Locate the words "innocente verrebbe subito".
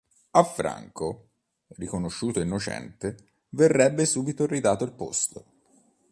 2.41-4.47